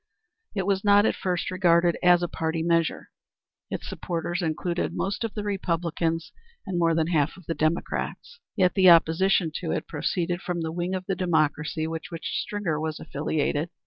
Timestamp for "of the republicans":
5.23-6.31